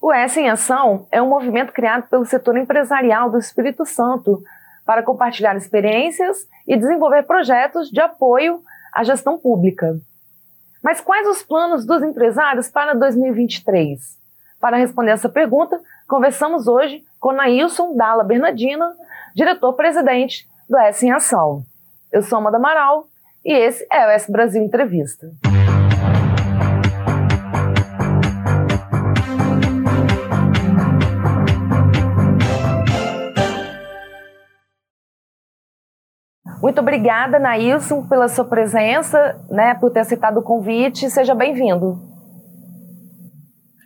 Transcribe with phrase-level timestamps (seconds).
[0.00, 4.42] O S em Ação é um movimento criado pelo setor empresarial do Espírito Santo
[4.86, 8.62] para compartilhar experiências e desenvolver projetos de apoio
[8.94, 10.00] à gestão pública.
[10.82, 14.18] Mas quais os planos dos empresários para 2023?
[14.58, 15.78] Para responder essa pergunta,
[16.08, 18.96] conversamos hoje com Nailson Dalla Bernardina,
[19.34, 21.62] diretor-presidente do S em Ação.
[22.10, 23.06] Eu sou Amanda Amaral
[23.44, 25.30] e esse é o S Brasil Entrevista.
[36.62, 41.08] Muito obrigada, Nailson, pela sua presença, né, por ter aceitado o convite.
[41.08, 41.98] Seja bem-vindo.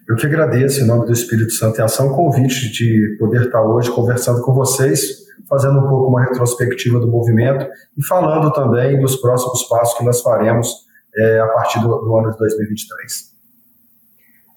[0.08, 3.62] Eu que agradeço, em nome do Espírito Santo em Ação, o convite de poder estar
[3.62, 7.64] hoje conversando com vocês, fazendo um pouco uma retrospectiva do movimento
[7.96, 10.84] e falando também dos próximos passos que nós faremos
[11.16, 13.32] é, a partir do, do, ano de 2023.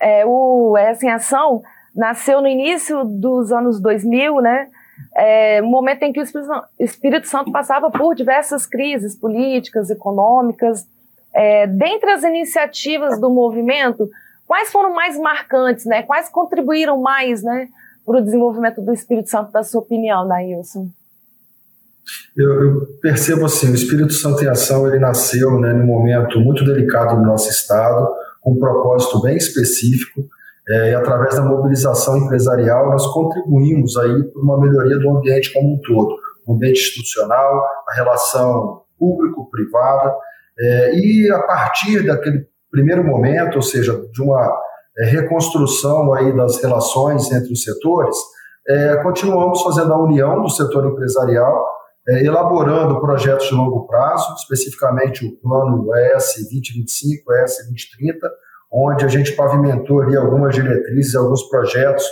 [0.01, 1.61] É, o Essa em Ação
[1.95, 4.67] nasceu no início dos anos 2000, né?
[5.15, 6.25] É, um momento em que o
[6.79, 10.87] Espírito Santo passava por diversas crises políticas, econômicas.
[11.33, 14.09] É, dentre as iniciativas do movimento,
[14.45, 16.03] quais foram mais marcantes, né?
[16.03, 17.67] Quais contribuíram mais, né,
[18.05, 20.89] para o desenvolvimento do Espírito Santo, da sua opinião, Nailson?
[22.35, 26.63] Eu, eu, percebo assim, o Espírito Santo em Ação ele nasceu né, num momento muito
[26.63, 28.07] delicado no nosso estado,
[28.41, 30.23] com um propósito bem específico,
[30.69, 35.75] é, e através da mobilização empresarial nós contribuímos aí para uma melhoria do ambiente como
[35.75, 36.15] um todo,
[36.45, 40.15] o ambiente institucional, a relação público-privada,
[40.59, 44.51] é, e a partir daquele primeiro momento, ou seja, de uma
[44.97, 48.17] é, reconstrução aí das relações entre os setores,
[48.67, 51.65] é, continuamos fazendo a união do setor empresarial,
[52.09, 58.29] é, elaborando projetos de longo prazo, especificamente o plano ES 2025, ES 2030,
[58.71, 62.05] onde a gente pavimentou ali algumas diretrizes, alguns projetos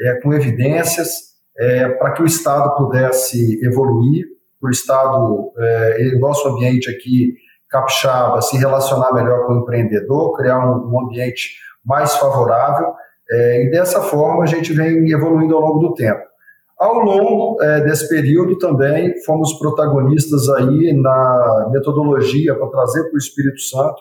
[0.00, 1.28] é, com evidências
[1.58, 4.26] é, para que o Estado pudesse evoluir,
[4.62, 7.34] o Estado, é, nosso ambiente aqui,
[7.68, 12.94] capixaba, se relacionar melhor com o empreendedor, criar um, um ambiente mais favorável,
[13.30, 16.22] é, e dessa forma a gente vem evoluindo ao longo do tempo.
[16.78, 23.18] Ao longo é, desse período também fomos protagonistas aí na metodologia para trazer para o
[23.18, 24.00] Espírito Santo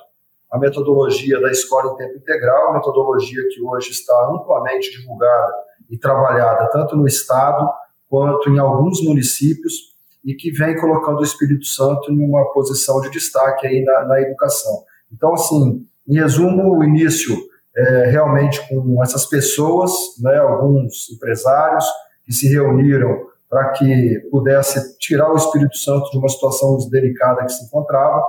[0.52, 5.54] a metodologia da escola em tempo integral, metodologia que hoje está amplamente divulgada
[5.90, 7.70] e trabalhada tanto no Estado
[8.10, 13.10] quanto em alguns municípios e que vem colocando o Espírito Santo em uma posição de
[13.10, 14.84] destaque aí na, na educação.
[15.12, 17.36] Então, assim, em resumo, o início
[17.76, 21.86] é realmente com essas pessoas, né, alguns empresários
[22.26, 27.52] que se reuniram para que pudesse tirar o Espírito Santo de uma situação delicada que
[27.52, 28.22] se encontrava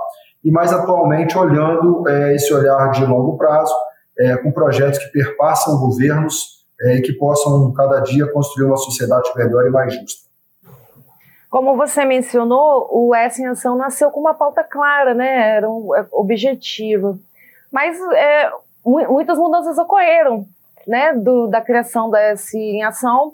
[0.43, 3.73] e mais atualmente olhando é, esse olhar de longo prazo,
[4.17, 9.29] é, com projetos que perpassam governos é, e que possam cada dia construir uma sociedade
[9.35, 10.29] melhor e mais justa.
[11.49, 15.55] Como você mencionou, o S em Ação nasceu com uma pauta clara, né?
[15.55, 17.17] Era um é, objetivo.
[17.71, 18.51] Mas é,
[18.85, 20.45] muitas mudanças ocorreram,
[20.87, 21.13] né?
[21.13, 23.33] Do, da criação da S em Ação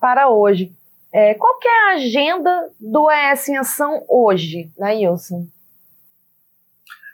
[0.00, 0.72] para hoje.
[1.12, 5.44] É, qual que é a agenda do S em Ação hoje, né, Wilson?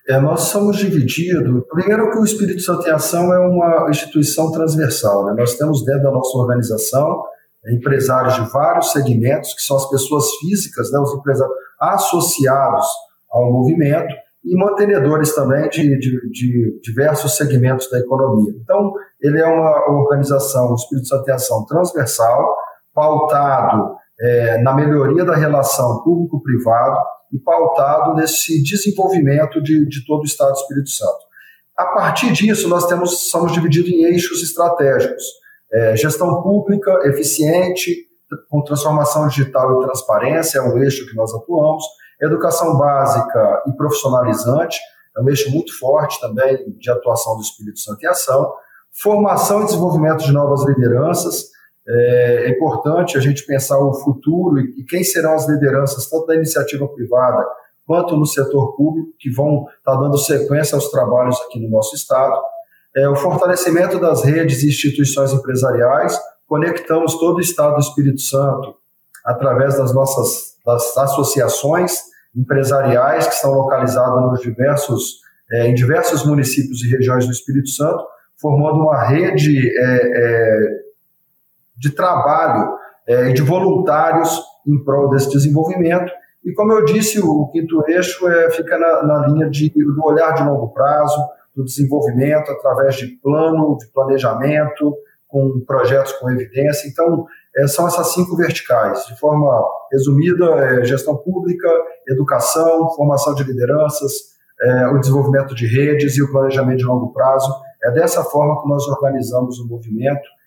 [0.09, 1.63] É, nós somos divididos.
[1.69, 5.27] Primeiro, que o Espírito Santo em Ação é uma instituição transversal.
[5.27, 5.35] Né?
[5.39, 7.25] Nós temos dentro da nossa organização
[7.67, 10.99] empresários de vários segmentos, que são as pessoas físicas, né?
[10.99, 12.87] os empresários associados
[13.31, 14.15] ao movimento,
[14.45, 18.55] e mantenedores também de, de, de diversos segmentos da economia.
[18.63, 22.57] Então, ele é uma organização, o Espírito Santo em Ação transversal,
[22.95, 26.99] pautado é, na melhoria da relação público-privado,
[27.33, 31.29] e pautado nesse desenvolvimento de, de todo o Estado do Espírito Santo.
[31.77, 35.23] A partir disso, nós temos, somos divididos em eixos estratégicos.
[35.73, 37.95] É, gestão pública eficiente,
[38.49, 41.85] com transformação digital e transparência, é um eixo que nós atuamos.
[42.21, 44.79] Educação básica e profissionalizante,
[45.17, 48.53] é um eixo muito forte também de atuação do Espírito Santo em ação.
[49.01, 51.51] Formação e desenvolvimento de novas lideranças,
[51.89, 56.35] é, é importante a gente pensar o futuro e quem serão as lideranças, tanto da
[56.35, 57.45] iniciativa privada
[57.87, 61.97] quanto no setor público, que vão estar tá dando sequência aos trabalhos aqui no nosso
[61.97, 62.39] Estado.
[62.95, 68.75] É, o fortalecimento das redes e instituições empresariais, conectamos todo o Estado do Espírito Santo
[69.25, 71.99] através das nossas das associações
[72.37, 75.21] empresariais que estão localizadas nos diversos,
[75.51, 78.05] é, em diversos municípios e regiões do Espírito Santo,
[78.39, 80.88] formando uma rede é, é
[81.79, 82.77] de trabalho
[83.07, 86.13] é, de voluntários em prol desse desenvolvimento.
[86.45, 90.33] E como eu disse, o, quinto eixo é, fica na, na linha de, do olhar
[90.35, 91.19] de longo prazo,
[91.55, 94.95] do desenvolvimento através de plano, de planejamento,
[95.27, 96.89] com projetos com evidência.
[96.89, 97.27] Então,
[97.57, 99.05] é, são essas cinco verticais.
[99.07, 101.69] De forma resumida, é gestão pública,
[102.09, 104.13] educação, formação de lideranças,
[104.61, 107.53] é, o desenvolvimento de redes e o planejamento de longo prazo.
[107.83, 110.38] É dessa forma que nós organizamos o movimento e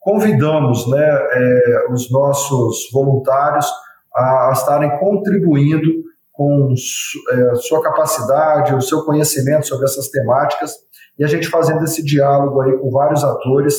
[0.00, 3.70] convidamos né, é, os nossos voluntários
[4.14, 5.88] a, a estarem contribuindo
[6.32, 10.74] com é, sua capacidade, o seu conhecimento sobre essas temáticas
[11.18, 13.78] e a gente fazendo esse diálogo aí com vários atores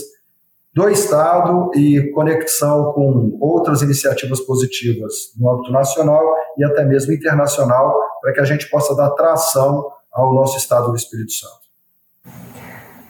[0.74, 6.24] do Estado e conexão com outras iniciativas positivas no âmbito nacional
[6.58, 10.96] e até mesmo internacional, para que a gente possa dar tração ao nosso Estado do
[10.96, 11.62] Espírito Santo.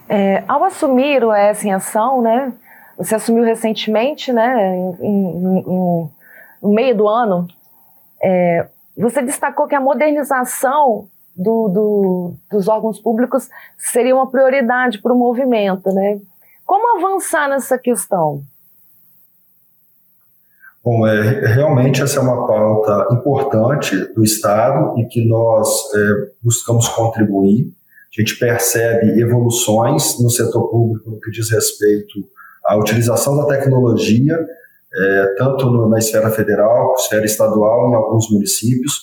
[0.08, 2.52] É, ao assumir o ES em Ação, né,
[2.96, 6.10] você assumiu recentemente, né, no
[6.62, 7.46] meio do ano,
[8.22, 15.12] é, você destacou que a modernização do, do, dos órgãos públicos seria uma prioridade para
[15.12, 16.20] o movimento, né?
[16.64, 18.42] Como avançar nessa questão?
[20.84, 26.88] Bom, é, realmente essa é uma pauta importante do Estado e que nós é, buscamos
[26.88, 27.72] contribuir.
[28.16, 32.18] A gente percebe evoluções no setor público no que diz respeito
[32.64, 34.38] à utilização da tecnologia,
[34.94, 39.00] é, tanto no, na esfera federal, esfera estadual, em alguns municípios,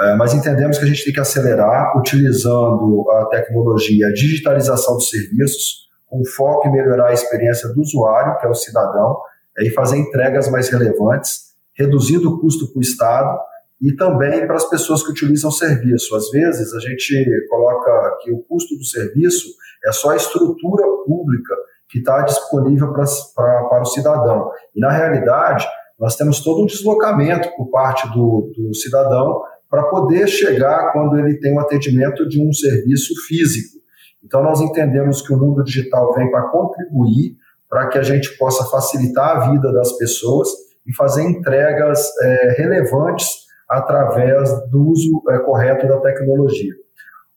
[0.00, 5.10] é, mas entendemos que a gente tem que acelerar utilizando a tecnologia, a digitalização dos
[5.10, 9.16] serviços, com foco em melhorar a experiência do usuário, que é o cidadão,
[9.58, 13.38] e fazer entregas mais relevantes, reduzindo o custo para o Estado
[13.80, 16.14] e também para as pessoas que utilizam o serviço.
[16.14, 19.48] Às vezes a gente coloca que o custo do serviço
[19.84, 21.54] é só a estrutura pública
[21.92, 23.04] que está disponível pra,
[23.36, 24.50] pra, para o cidadão.
[24.74, 25.68] E na realidade,
[26.00, 31.38] nós temos todo um deslocamento por parte do, do cidadão para poder chegar quando ele
[31.38, 33.78] tem o um atendimento de um serviço físico.
[34.24, 37.36] Então, nós entendemos que o mundo digital vem para contribuir
[37.68, 40.48] para que a gente possa facilitar a vida das pessoas
[40.86, 43.28] e fazer entregas é, relevantes
[43.68, 46.72] através do uso é, correto da tecnologia.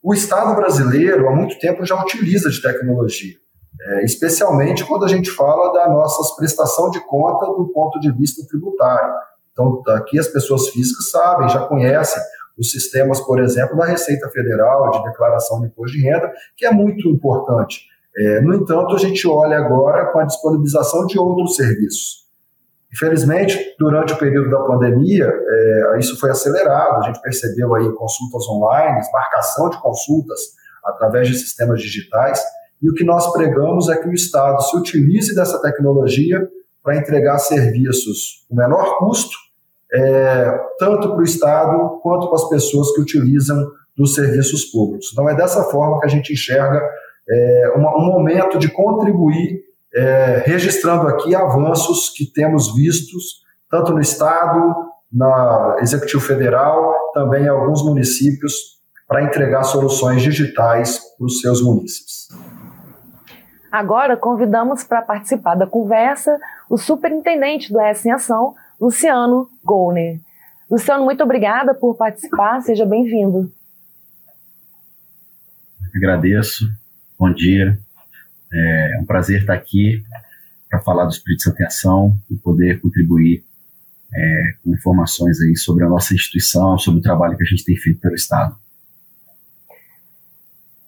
[0.01, 3.35] O Estado brasileiro, há muito tempo, já utiliza de tecnologia,
[3.81, 8.45] é, especialmente quando a gente fala da nossa prestação de conta do ponto de vista
[8.47, 9.13] tributário.
[9.51, 12.21] Então, aqui as pessoas físicas sabem, já conhecem
[12.57, 16.71] os sistemas, por exemplo, da Receita Federal, de declaração de imposto de renda, que é
[16.71, 17.81] muito importante.
[18.17, 22.25] É, no entanto, a gente olha agora com a disponibilização de outros serviços.
[22.93, 28.47] Infelizmente, durante o período da pandemia, é, isso foi acelerado, a gente percebeu aí consultas
[28.47, 30.39] online, marcação de consultas
[30.81, 32.41] através de sistemas digitais,
[32.81, 36.47] e o que nós pregamos é que o Estado se utilize dessa tecnologia
[36.83, 39.45] para entregar serviços com menor custo
[39.93, 45.09] é, tanto para o Estado quanto para as pessoas que utilizam dos serviços públicos.
[45.11, 46.81] Então, é dessa forma que a gente enxerga
[47.29, 49.63] é, uma, um momento de contribuir,
[49.93, 54.75] é, registrando aqui avanços que temos vistos, tanto no Estado,
[55.11, 58.75] na Executivo Federal, também em alguns municípios,
[59.07, 62.27] para entregar soluções digitais para os seus municípios.
[63.75, 66.39] Agora, convidamos para participar da conversa
[66.69, 70.21] o superintendente do S em Ação, Luciano Golner.
[70.71, 73.51] Luciano, muito obrigada por participar, seja bem-vindo.
[75.93, 76.71] Agradeço,
[77.19, 77.77] bom dia.
[78.53, 80.05] É um prazer estar aqui
[80.69, 83.43] para falar do Espírito Santo em Ação e poder contribuir
[84.13, 87.75] é, com informações aí sobre a nossa instituição, sobre o trabalho que a gente tem
[87.75, 88.57] feito pelo Estado.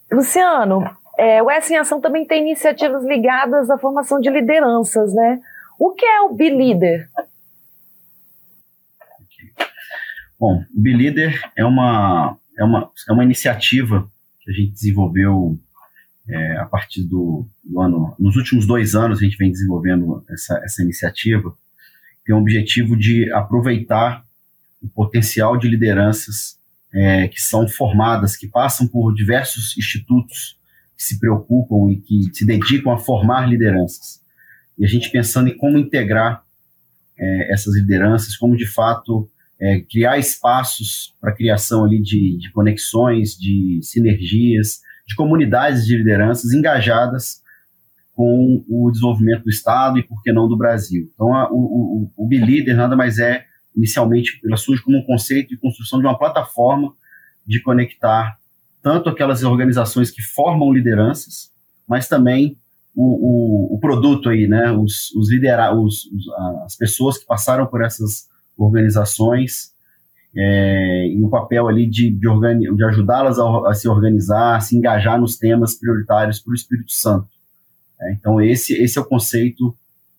[0.10, 5.40] Luciano, é, o S em Ação também tem iniciativas ligadas à formação de lideranças, né?
[5.80, 7.10] O que é o B-Leader?
[10.40, 14.08] Bom, o BeLeader é uma, é, uma, é uma iniciativa
[14.42, 15.60] que a gente desenvolveu
[16.30, 18.16] é, a partir do, do, ano.
[18.20, 21.56] Nos últimos dois anos, a gente vem desenvolvendo essa, essa iniciativa.
[22.24, 24.24] Tem o objetivo de aproveitar
[24.82, 26.60] o potencial de lideranças
[26.94, 30.57] é, que são formadas, que passam por diversos institutos que
[30.98, 34.22] se preocupam e que se dedicam a formar lideranças.
[34.78, 36.44] E a gente pensando em como integrar
[37.18, 43.38] é, essas lideranças, como de fato é, criar espaços para criação ali de, de conexões,
[43.38, 47.42] de sinergias, de comunidades de lideranças engajadas
[48.14, 51.10] com o desenvolvimento do Estado e, por que não, do Brasil.
[51.14, 55.50] Então, a, o, o, o Leader nada mais é, inicialmente, ela surge como um conceito
[55.50, 56.94] de construção de uma plataforma
[57.46, 58.38] de conectar
[58.88, 61.52] tanto aquelas organizações que formam lideranças,
[61.86, 62.56] mas também
[62.96, 66.30] o, o, o produto aí, né, os, os, lidera os, os
[66.64, 69.74] as pessoas que passaram por essas organizações
[70.34, 74.78] é, e o papel ali de, de, de ajudá-las a, a, se organizar, a se
[74.78, 77.28] engajar nos temas prioritários para o Espírito Santo.
[78.00, 79.76] É, então, esse, esse é o conceito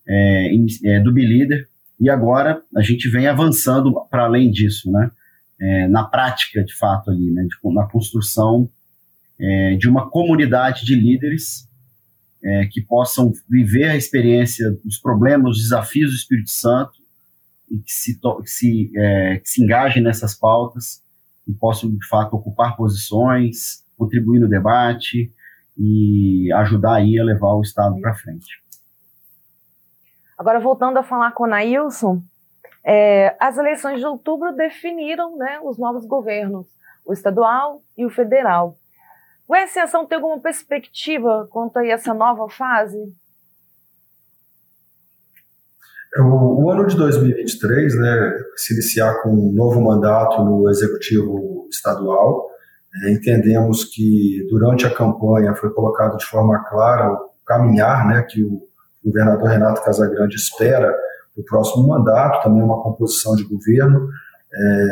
[0.06, 0.50] é,
[0.84, 1.66] é, do Be
[1.98, 5.10] e agora a gente vem avançando para além disso, né?
[5.60, 7.42] É, na prática, de fato, ali, né?
[7.42, 8.68] De, na construção
[9.40, 11.68] é, de uma comunidade de líderes
[12.42, 16.92] é, que possam viver a experiência dos problemas, os desafios do Espírito Santo
[17.70, 21.02] e que se, que se, é, que se engajem nessas pautas
[21.46, 25.32] e possam, de fato, ocupar posições, contribuir no debate
[25.76, 28.62] e ajudar aí a levar o Estado para frente.
[30.36, 32.22] Agora, voltando a falar com o Nailson,
[32.84, 36.66] é, as eleições de outubro definiram né, os novos governos,
[37.04, 38.76] o estadual e o federal.
[39.46, 42.98] O Ascensão tem alguma perspectiva quanto a essa nova fase?
[46.14, 51.66] É, o, o, ano de 2023, né, se iniciar com um novo mandato no executivo
[51.70, 52.48] estadual,
[53.04, 58.42] é, entendemos que durante a campanha foi colocado de forma clara o caminhar, né, que
[58.42, 58.62] o
[59.04, 60.94] governador Renato Casagrande espera
[61.38, 64.08] o próximo mandato, também uma composição de governo
[64.52, 64.86] é,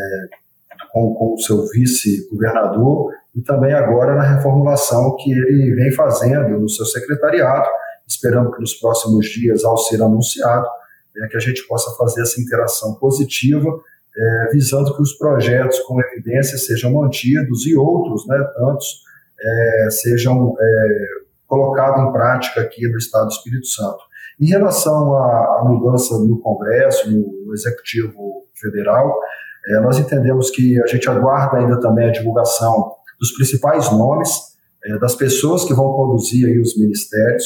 [0.93, 6.69] com, com o seu vice-governador e também agora na reformulação que ele vem fazendo no
[6.69, 7.69] seu secretariado.
[8.07, 10.67] Esperamos que nos próximos dias, ao ser anunciado,
[11.17, 13.69] é, que a gente possa fazer essa interação positiva,
[14.17, 19.03] é, visando que os projetos com evidência sejam mantidos e outros, né, tantos,
[19.39, 21.07] é, sejam é,
[21.47, 23.99] colocados em prática aqui no Estado do Espírito Santo.
[24.41, 29.19] Em relação à, mudança no Congresso, no Executivo Federal,
[29.69, 34.31] é, nós entendemos que a gente aguarda ainda também a divulgação dos principais nomes
[34.85, 37.45] é, das pessoas que vão conduzir aí os ministérios,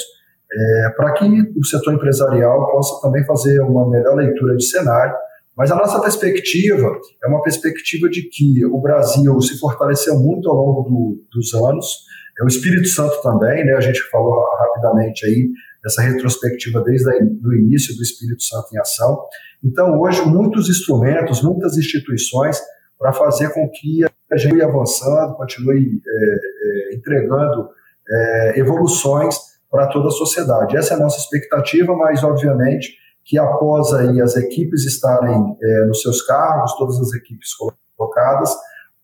[0.53, 1.25] é, para que
[1.57, 5.15] o setor empresarial possa também fazer uma melhor leitura de cenário.
[5.57, 6.91] Mas a nossa perspectiva
[7.23, 12.05] é uma perspectiva de que o Brasil se fortaleceu muito ao longo do, dos anos,
[12.41, 13.75] é o Espírito Santo também, né?
[13.75, 15.51] A gente falou rapidamente aí
[15.83, 19.19] dessa retrospectiva desde o início do Espírito Santo em ação.
[19.65, 22.61] Então, hoje, muitos instrumentos, muitas instituições
[22.99, 27.69] para fazer com que a gente continue avançando, continue é, é, entregando
[28.09, 29.37] é, evoluções
[29.71, 30.77] para toda a sociedade.
[30.77, 36.03] Essa é a nossa expectativa, mas, obviamente, que após aí as equipes estarem é, nos
[36.03, 37.51] seus cargos, todas as equipes
[37.97, 38.55] colocadas,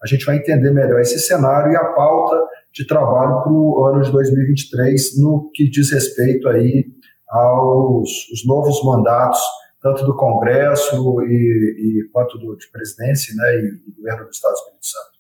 [0.03, 2.37] a gente vai entender melhor esse cenário e a pauta
[2.77, 6.85] de trabalho para o ano de 2023 no que diz respeito aí
[7.29, 9.41] aos os novos mandatos
[9.81, 14.53] tanto do Congresso e, e quanto do, de presidência né, e, e governo do Estado
[14.53, 15.17] do Espírito Santo.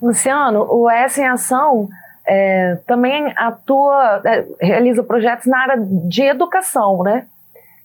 [0.00, 1.88] Luciano, o S em Ação
[2.26, 7.26] é, também atua, é, realiza projetos na área de educação, né?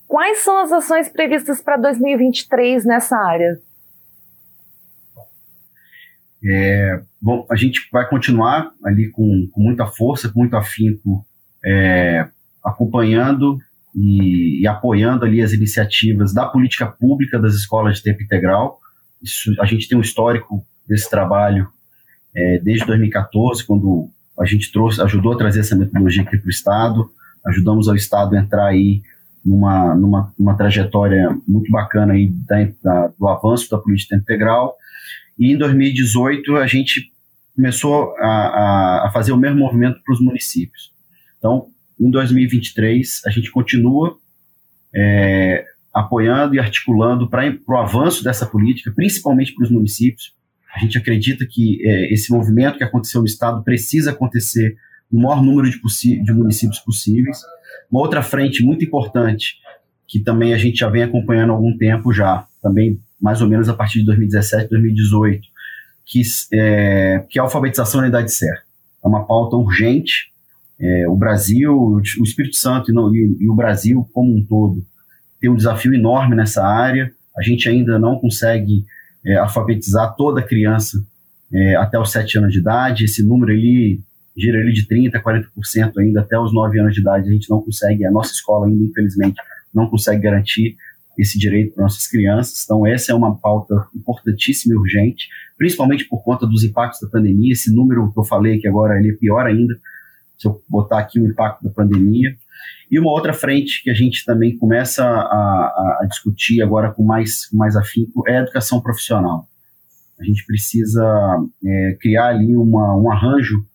[0.08, 3.60] Quais são as ações previstas para 2023 nessa área?
[6.43, 11.25] É, bom, a gente vai continuar ali com, com muita força, com muito afinco,
[11.65, 12.27] é,
[12.63, 13.60] acompanhando
[13.96, 18.79] e, e, apoiando ali as iniciativas da política pública das escolas de tempo integral.
[19.22, 21.67] Isso, a gente tem um histórico desse trabalho
[22.36, 26.51] é, desde 2014, quando a gente trouxe, ajudou a trazer essa metodologia aqui para o
[26.51, 27.12] Estado,
[27.46, 29.01] ajudamos ao Estado a entrar aí
[29.43, 34.75] numa, numa, numa trajetória muito bacana aí da, da, do avanço da política integral.
[35.39, 37.12] E em 2018 a gente
[37.55, 40.91] começou a, a, fazer o mesmo movimento para os municípios.
[41.38, 41.67] Então,
[42.00, 44.17] em 2023, a gente continua
[44.93, 50.34] é, apoiando e articulando para o avanço dessa política, principalmente para os municípios.
[50.75, 54.77] A gente acredita que é, esse movimento que aconteceu no Estado precisa acontecer
[55.12, 57.39] no maior número de, de municípios possíveis.
[57.91, 59.55] Uma outra frente muito importante,
[60.08, 63.68] que também a gente já vem acompanhando há algum tempo já, também mais ou menos
[63.70, 65.48] a partir de 2017, 2018,
[66.06, 66.22] que
[66.54, 68.64] é, que é a alfabetização na idade certa.
[69.04, 70.32] É uma pauta urgente,
[70.80, 74.84] é, o Brasil, o Espírito Santo e, no, e, e, o Brasil como um todo
[75.40, 77.12] tem um desafio enorme nessa área.
[77.38, 78.86] A gente ainda não consegue
[79.26, 81.04] é, alfabetizar toda criança
[81.54, 83.06] é, até os 7 anos de idade.
[83.06, 84.02] Esse número ali
[84.38, 87.30] gira ali de 30%, 40% ainda até os 9 anos de idade.
[87.30, 89.40] A gente não consegue, a nossa escola ainda, infelizmente,
[89.74, 90.76] não consegue garantir
[91.20, 92.64] esse direito para nossas crianças.
[92.64, 97.52] Então, essa é uma pauta importantíssima e urgente, principalmente por conta dos impactos da pandemia.
[97.52, 99.78] Esse número que eu falei que agora ele é pior ainda,
[100.38, 102.36] se eu botar aqui o impacto da pandemia.
[102.90, 107.50] E uma outra frente que a gente também começa a, a discutir agora com mais,
[107.52, 109.48] mais afinco é a educação profissional.
[110.20, 111.04] A gente precisa
[111.64, 113.66] é, criar ali uma, um arranjo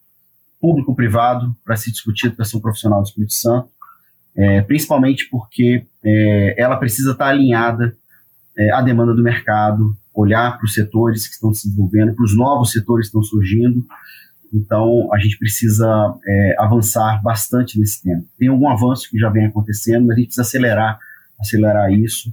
[0.61, 3.69] público-privado para se discutir a educação profissional do Espírito Santo,
[4.37, 7.97] é, principalmente porque é, ela precisa estar alinhada
[8.57, 12.37] é, à demanda do mercado, olhar para os setores que estão se desenvolvendo, para os
[12.37, 13.85] novos setores que estão surgindo,
[14.55, 18.23] Então, a gente precisa é, avançar bastante nesse tema.
[18.39, 20.99] Tem algum avanço que já vem acontecendo, mas a gente precisa acelerar,
[21.41, 22.33] acelerar isso,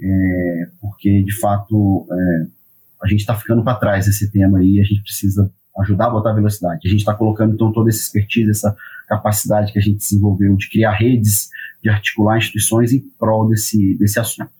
[0.00, 2.46] é, porque, de fato, é,
[3.04, 6.32] a gente está ficando para trás nesse tema aí, a gente precisa ajudar a botar
[6.32, 6.80] velocidade.
[6.84, 10.68] A gente está colocando, então, toda essa expertise, essa capacidade que a gente desenvolveu de
[10.70, 11.50] criar redes,
[11.82, 14.50] de articular instituições em prol desse, desse assunto.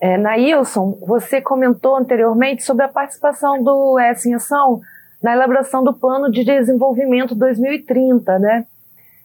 [0.00, 4.80] É, Nailson, você comentou anteriormente sobre a participação do S em Ação
[5.22, 8.66] na elaboração do Plano de Desenvolvimento 2030, né?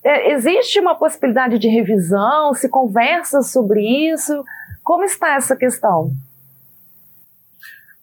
[0.04, 2.54] É, existe uma possibilidade de revisão?
[2.54, 3.82] Se conversa sobre
[4.12, 4.44] isso?
[4.84, 6.12] Como está essa questão?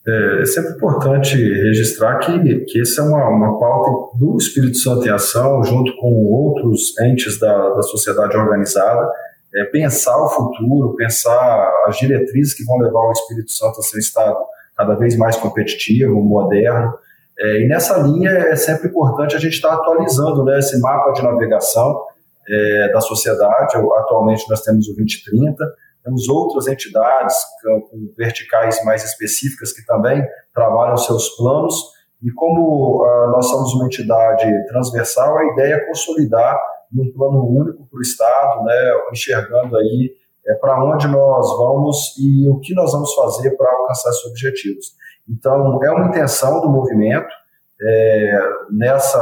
[0.07, 5.05] É, é sempre importante registrar que, que essa é uma, uma pauta do Espírito Santo
[5.05, 9.11] em Ação, junto com outros entes da, da sociedade organizada,
[9.53, 13.97] é, pensar o futuro, pensar as diretrizes que vão levar o Espírito Santo a ser
[13.97, 14.37] um Estado
[14.75, 16.93] cada vez mais competitivo, moderno.
[17.37, 21.21] É, e nessa linha é sempre importante a gente estar atualizando né, esse mapa de
[21.21, 22.01] navegação
[22.47, 23.77] é, da sociedade.
[23.77, 25.63] Atualmente nós temos o 2030,
[26.03, 31.75] temos outras entidades com verticais mais específicas que também trabalham seus planos.
[32.21, 36.59] E como uh, nós somos uma entidade transversal, a ideia é consolidar
[36.93, 40.13] um plano único para o Estado, né, enxergando aí
[40.45, 44.87] é, para onde nós vamos e o que nós vamos fazer para alcançar esses objetivos.
[45.29, 47.29] Então, é uma intenção do movimento,
[47.81, 48.39] é,
[48.69, 49.19] nessa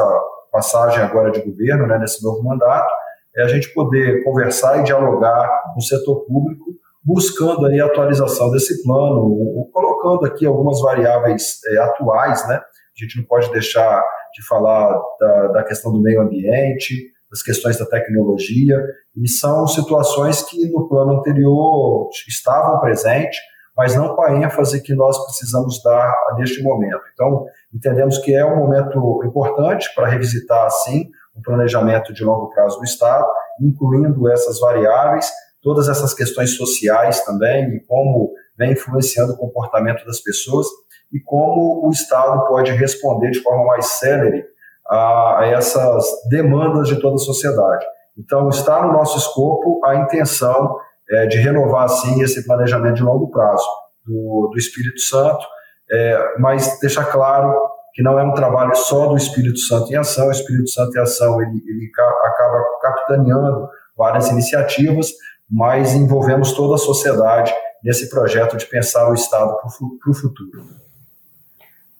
[0.51, 2.91] passagem agora de governo, né, nesse novo mandato,
[3.35, 6.65] é a gente poder conversar e dialogar com o setor público,
[7.03, 12.55] buscando aí a atualização desse plano, colocando aqui algumas variáveis é, atuais, né?
[12.55, 17.77] A gente não pode deixar de falar da, da questão do meio ambiente, das questões
[17.77, 18.75] da tecnologia,
[19.15, 23.37] e são situações que no plano anterior estavam presentes,
[23.77, 27.01] mas não com a ênfase que nós precisamos dar neste momento.
[27.13, 31.09] Então, entendemos que é um momento importante para revisitar, sim,
[31.41, 33.25] planejamento de longo prazo do Estado,
[33.61, 35.29] incluindo essas variáveis,
[35.61, 40.67] todas essas questões sociais também, e como vem influenciando o comportamento das pessoas,
[41.11, 44.43] e como o Estado pode responder de forma mais célere
[44.87, 47.85] a, a essas demandas de toda a sociedade.
[48.17, 50.77] Então, está no nosso escopo a intenção
[51.09, 53.65] é, de renovar, sim, esse planejamento de longo prazo
[54.05, 55.45] do, do Espírito Santo,
[55.91, 57.53] é, mas deixar claro
[57.99, 61.01] que não é um trabalho só do Espírito Santo em ação, o Espírito Santo em
[61.01, 61.91] ação ele, ele
[62.23, 65.11] acaba capitaneando várias iniciativas,
[65.51, 70.65] mas envolvemos toda a sociedade nesse projeto de pensar o Estado para o futuro.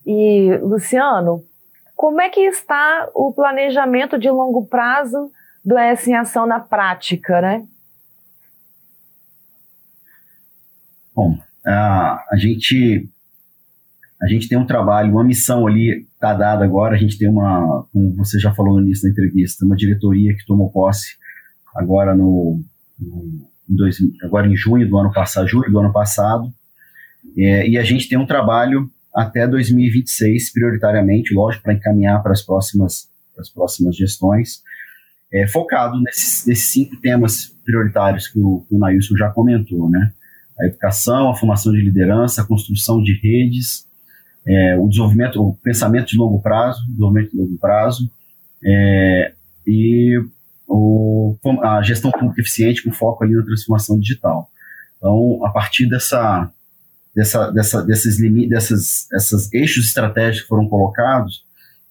[0.05, 1.43] E, Luciano,
[1.97, 5.29] como é que está o planejamento de longo prazo
[5.65, 7.67] do S em Ação na prática, né?
[11.13, 13.09] Bom, a, a gente
[14.21, 16.95] a gente tem um trabalho, uma missão ali está dada agora.
[16.95, 20.45] A gente tem uma, como você já falou no início da entrevista, uma diretoria que
[20.45, 21.15] tomou posse
[21.73, 22.61] agora no,
[22.99, 26.51] no em dois, agora em junho do ano passado, julho do ano passado.
[27.37, 32.41] É, e a gente tem um trabalho até 2026, prioritariamente, lógico, para encaminhar para as
[32.41, 34.61] próximas, para as próximas gestões,
[35.31, 40.11] é, focado nesses, nesses, cinco temas prioritários que o, que o Nailson já comentou, né?
[40.59, 43.87] A educação, a formação de liderança, a construção de redes,
[44.47, 48.09] é, o desenvolvimento, o pensamento de longo prazo, desenvolvimento de longo prazo,
[48.63, 49.33] é,
[49.65, 50.19] e
[50.67, 54.49] o, a gestão pública eficiente com foco ali na transformação digital.
[54.97, 56.51] Então, a partir dessa,
[57.15, 61.43] dessa, dessa, desses limites, dessas, essas eixos estratégicos que foram colocados,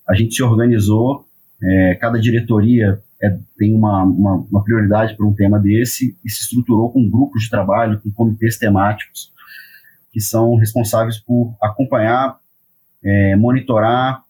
[0.09, 1.27] a gente se organizou,
[1.63, 6.43] é, cada diretoria é, tem uma, uma, uma prioridade para um tema desse e se
[6.43, 9.33] estruturou com grupos de trabalho, com comitês temáticos,
[10.13, 12.39] que são responsáveis por acompanhar,
[13.05, 14.23] é, monitorar,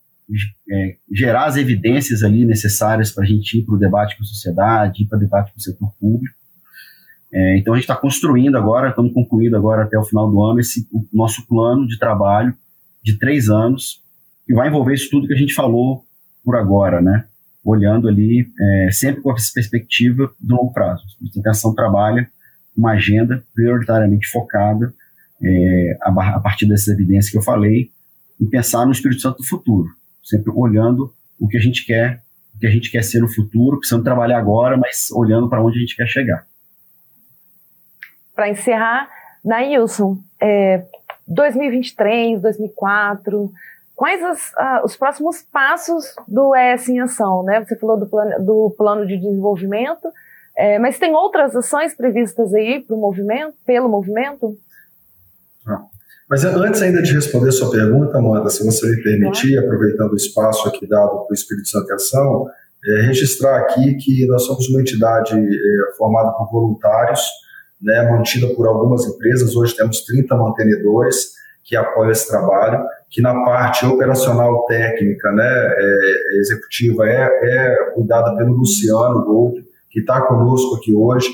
[0.70, 4.26] é, gerar as evidências ali necessárias para a gente ir para o debate com a
[4.26, 6.36] sociedade, ir para o debate com o setor público.
[7.32, 10.60] É, então a gente está construindo agora, estamos concluindo agora até o final do ano
[10.60, 12.54] esse o nosso plano de trabalho
[13.02, 14.02] de três anos
[14.46, 16.04] que vai envolver isso tudo que a gente falou
[16.42, 17.26] por agora, né?
[17.62, 21.04] Olhando ali é, sempre com essa perspectiva do longo prazo.
[21.22, 22.28] A intenção trabalha
[22.74, 24.94] uma agenda prioritariamente focada
[25.42, 27.90] é, a, a, partir dessas evidências que eu falei
[28.40, 29.88] em pensar no Espírito Santo do futuro,
[30.22, 32.22] sempre olhando o que a gente quer,
[32.54, 35.78] o que a gente quer ser no futuro, precisando trabalhar agora, mas olhando para onde
[35.78, 36.46] a gente quer chegar
[38.38, 39.10] para encerrar,
[39.44, 40.84] Nailson, é,
[41.26, 43.50] 2023, 2004,
[43.96, 44.52] quais as,
[44.84, 47.42] os próximos passos do ES em Ação?
[47.42, 47.64] Né?
[47.64, 50.08] Você falou do plano, do plano de desenvolvimento,
[50.56, 54.56] é, mas tem outras ações previstas aí para o movimento, pelo movimento?
[56.28, 60.68] Mas antes ainda de responder sua pergunta, Amanda, se você me permitir, aproveitando o espaço
[60.68, 62.46] aqui dado para o Espírito Santo Ação,
[62.84, 67.22] é, registrar aqui que nós somos uma entidade é, formada por voluntários,
[67.80, 73.44] né, mantida por algumas empresas, hoje temos 30 mantenedores que apoiam esse trabalho, que na
[73.44, 80.76] parte operacional técnica, né, é, executiva, é, é cuidada pelo Luciano Gold, que está conosco
[80.76, 81.28] aqui hoje,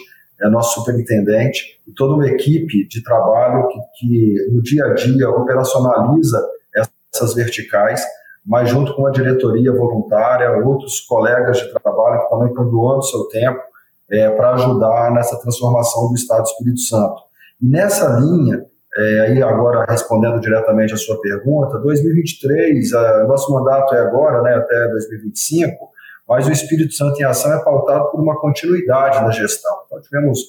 [0.44, 5.30] é nosso superintendente, e toda uma equipe de trabalho que, que no dia a dia
[5.30, 6.38] operacionaliza
[7.14, 8.04] essas verticais,
[8.44, 13.24] mas junto com a diretoria voluntária, outros colegas de trabalho que também estão doando seu
[13.28, 13.60] tempo
[14.10, 17.22] é, para ajudar nessa transformação do Estado do Espírito Santo.
[17.62, 23.94] E nessa linha, é, aí agora respondendo diretamente a sua pergunta, 2023, a, nosso mandato
[23.94, 25.88] é agora, né, até 2025,
[26.28, 29.72] mas o Espírito Santo em Ação é pautado por uma continuidade na gestão.
[29.86, 30.40] Então, tivemos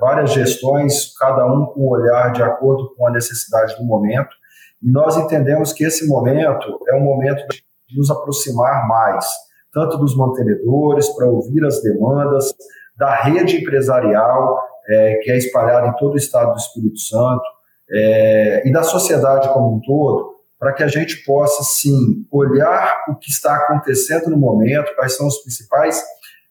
[0.00, 4.34] várias gestões, cada um com olhar de acordo com a necessidade do momento,
[4.82, 9.26] e nós entendemos que esse momento é um momento de nos aproximar mais,
[9.72, 12.52] tanto dos mantenedores, para ouvir as demandas,
[12.96, 17.42] da rede empresarial, é, que é espalhada em todo o estado do Espírito Santo,
[17.90, 20.31] é, e da sociedade como um todo,
[20.62, 25.26] para que a gente possa, sim, olhar o que está acontecendo no momento, quais são
[25.26, 26.00] os principais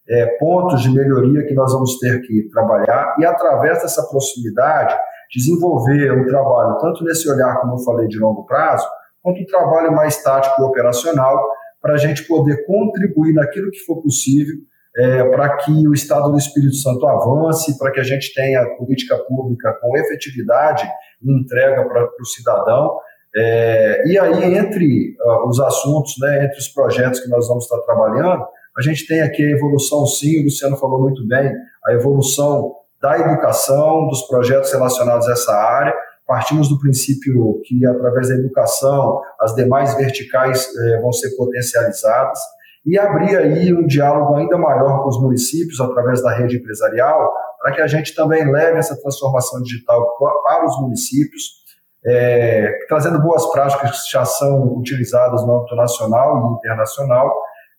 [0.06, 4.94] é, pontos de melhoria que nós vamos ter que trabalhar e, através dessa proximidade,
[5.34, 8.86] desenvolver um trabalho, tanto nesse olhar, como eu falei, de longo prazo,
[9.22, 11.42] quanto um trabalho mais tático e operacional,
[11.80, 14.56] para a gente poder contribuir naquilo que for possível
[14.94, 19.16] é, para que o Estado do Espírito Santo avance, para que a gente tenha política
[19.26, 20.86] pública com efetividade
[21.22, 22.94] e entrega para o cidadão
[23.34, 27.78] é, e aí, entre uh, os assuntos, né, entre os projetos que nós vamos estar
[27.78, 28.44] trabalhando,
[28.76, 31.52] a gente tem aqui a evolução, sim, o Luciano falou muito bem,
[31.86, 35.94] a evolução da educação, dos projetos relacionados a essa área.
[36.26, 42.38] Partimos do princípio que, através da educação, as demais verticais eh, vão ser potencializadas
[42.86, 47.72] e abrir aí um diálogo ainda maior com os municípios, através da rede empresarial, para
[47.72, 51.61] que a gente também leve essa transformação digital para os municípios
[52.04, 57.32] é, trazendo boas práticas que já são utilizadas no âmbito nacional e internacional.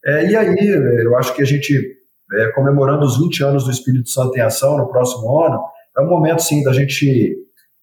[0.06, 0.70] É, e aí,
[1.04, 1.74] eu acho que a gente,
[2.34, 5.62] é, comemorando os 20 anos do Espírito Santo em Ação no próximo ano,
[5.98, 7.38] é um momento, sim, da gente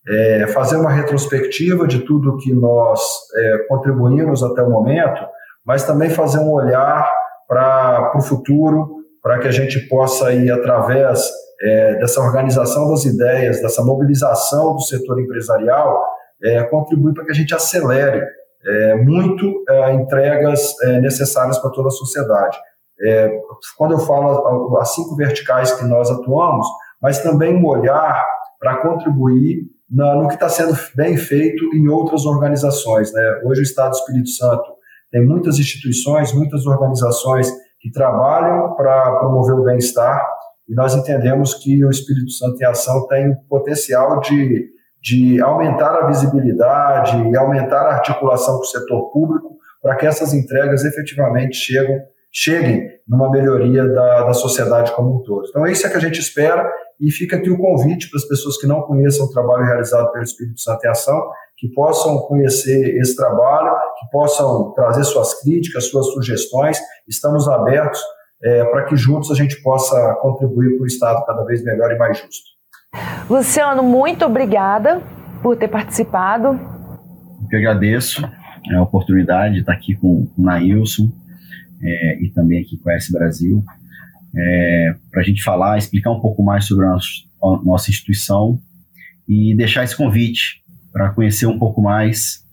[0.09, 3.01] é, fazer uma retrospectiva de tudo que nós
[3.37, 5.21] é, contribuímos até o momento,
[5.65, 7.11] mas também fazer um olhar
[7.47, 11.29] para o futuro, para que a gente possa ir através
[11.63, 16.03] é, dessa organização das ideias, dessa mobilização do setor empresarial,
[16.43, 18.23] é, contribui para que a gente acelere
[18.65, 22.59] é, muito é, entregas é, necessárias para toda a sociedade.
[23.03, 23.31] É,
[23.79, 26.67] quando eu falo as cinco verticais que nós atuamos,
[27.01, 28.27] mas também um olhar
[28.59, 33.13] para contribuir na, no que está sendo bem feito em outras organizações.
[33.13, 33.41] Né?
[33.45, 34.65] Hoje o Estado do Espírito Santo
[35.11, 37.51] tem muitas instituições, muitas organizações
[37.81, 40.23] que trabalham para promover o bem-estar
[40.71, 46.07] e nós entendemos que o Espírito Santo em Ação tem potencial de de aumentar a
[46.07, 52.01] visibilidade e aumentar a articulação com o setor público para que essas entregas efetivamente cheguem,
[52.31, 55.49] cheguem numa melhoria da, da sociedade como um todo.
[55.49, 58.59] Então, é isso que a gente espera e fica aqui o convite para as pessoas
[58.59, 63.17] que não conheçam o trabalho realizado pelo Espírito Santo em Ação, que possam conhecer esse
[63.17, 66.79] trabalho, que possam trazer suas críticas, suas sugestões.
[67.09, 68.01] Estamos abertos
[68.43, 71.99] é, para que juntos a gente possa contribuir para o Estado cada vez melhor e
[71.99, 72.60] mais justo.
[73.31, 75.01] Luciano, muito obrigada
[75.41, 76.59] por ter participado.
[77.43, 78.29] Eu que agradeço
[78.75, 81.11] a oportunidade de estar aqui com o Nailson
[81.81, 83.65] é, e também aqui com a S Brasil,
[84.37, 87.09] é, para a gente falar, explicar um pouco mais sobre a nossa,
[87.43, 88.61] a nossa instituição
[89.29, 90.61] e deixar esse convite
[90.93, 92.45] para conhecer um pouco mais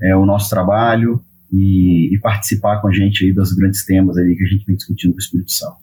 [0.00, 1.20] é, o nosso trabalho
[1.52, 4.76] e, e, participar com a gente aí dos grandes temas aí que a gente vem
[4.76, 5.76] discutindo com o Espírito Santo.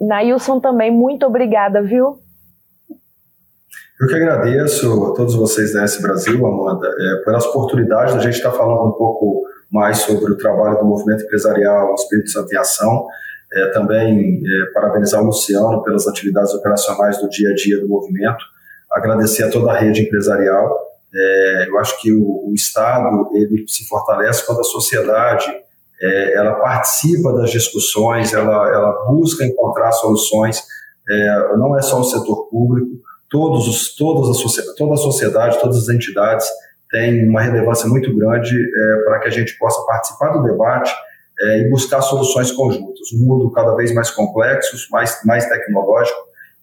[0.00, 2.21] Nailson também, muito obrigada, viu?
[4.02, 8.20] Eu que agradeço a todos vocês da S Brasil, Amanda, é, pela oportunidade de a
[8.22, 12.56] gente estar falando um pouco mais sobre o trabalho do movimento empresarial Espírito Santo em
[12.56, 13.06] Ação.
[13.52, 18.44] É, também é, parabenizar o Luciano pelas atividades operacionais do dia a dia do movimento.
[18.90, 20.80] Agradecer a toda a rede empresarial.
[21.14, 25.46] É, eu acho que o, o, Estado ele se fortalece quando a sociedade
[26.00, 30.60] é, ela participa das discussões, ela, ela busca encontrar soluções.
[31.08, 33.00] É, não é só o setor público,
[33.32, 36.46] todos os, todas a, toda a sociedade, todas as entidades
[36.90, 40.92] têm uma relevância muito grande é, para que a gente possa participar do debate
[41.40, 43.10] é, e buscar soluções conjuntas.
[43.14, 46.18] Um mundo cada vez mais complexo, mais, mais tecnológico,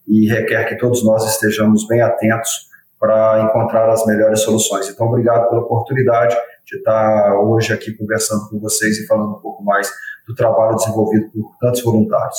[0.06, 4.88] e requer que todos nós estejamos bem atentos para encontrar as melhores soluções.
[4.88, 9.64] Então, obrigado pela oportunidade de estar hoje aqui conversando com vocês e falando um pouco
[9.64, 9.90] mais
[10.26, 12.38] do trabalho desenvolvido por tantos voluntários.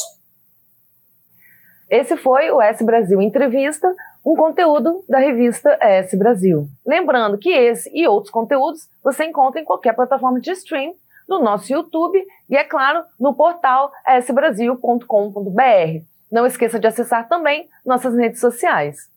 [1.89, 3.93] Esse foi o S Brasil Entrevista,
[4.25, 6.67] um conteúdo da revista S Brasil.
[6.85, 10.93] Lembrando que esse e outros conteúdos você encontra em qualquer plataforma de stream,
[11.27, 16.03] no nosso YouTube e, é claro, no portal sbrasil.com.br.
[16.31, 19.09] Não esqueça de acessar também nossas redes sociais.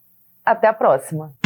[0.45, 1.44] Até a próxima!